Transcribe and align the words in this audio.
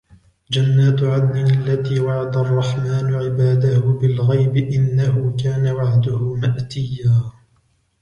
جنات 0.51 1.03
عدن 1.03 1.47
التي 1.47 1.99
وعد 1.99 2.37
الرحمن 2.37 3.15
عباده 3.15 3.79
بالغيب 3.79 4.57
إنه 4.57 5.35
كان 5.43 5.67
وعده 5.67 6.33
مأتيا 6.33 7.31